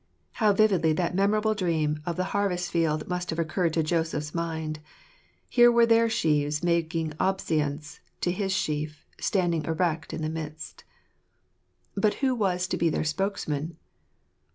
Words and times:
How 0.31 0.51
vividly 0.51 0.93
that 0.93 1.13
memorable 1.13 1.53
dream 1.53 2.01
of 2.07 2.15
the 2.15 2.23
harvest 2.33 2.71
field 2.71 3.07
must 3.07 3.29
have 3.29 3.37
occurred 3.37 3.73
to 3.73 3.83
Joseph's 3.83 4.33
mind! 4.33 4.79
Here 5.47 5.71
were 5.71 5.85
their 5.85 6.09
sheaves 6.09 6.63
making 6.63 7.13
obeisance 7.19 7.99
to 8.21 8.31
his 8.31 8.51
sheaf, 8.51 9.05
standing 9.19 9.63
erect 9.65 10.11
in 10.11 10.23
the 10.23 10.27
midst. 10.29 10.85
But 11.93 12.15
who 12.15 12.33
was 12.33 12.67
to 12.69 12.77
be 12.77 12.89
their 12.89 13.03
spokesman 13.03 13.77